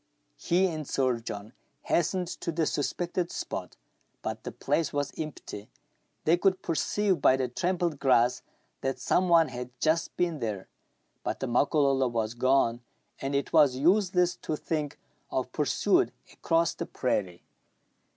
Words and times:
He 0.39 0.65
and 0.65 0.87
Sir 0.87 1.19
John 1.19 1.53
hastened 1.83 2.27
to 2.29 2.51
the 2.51 2.65
suspected 2.65 3.29
spot. 3.31 3.77
But 4.23 4.43
the 4.45 4.51
place 4.51 4.91
was 4.91 5.11
empty: 5.15 5.69
they 6.25 6.37
could 6.37 6.63
perceive 6.63 7.21
by 7.21 7.37
the 7.37 7.47
trampled 7.47 7.99
grass 7.99 8.41
that 8.81 8.97
some 8.97 9.29
one 9.29 9.49
had 9.49 9.69
just 9.79 10.17
been 10.17 10.39
there; 10.39 10.67
but 11.23 11.39
the 11.39 11.45
Makololo 11.45 12.07
was 12.07 12.33
gone, 12.33 12.81
and 13.19 13.35
it 13.35 13.53
was 13.53 13.75
useless 13.75 14.35
to 14.37 14.55
think 14.55 14.97
of 15.29 15.51
pursuit 15.51 16.11
across 16.33 16.73
the 16.73 16.87
prairie. 16.87 17.43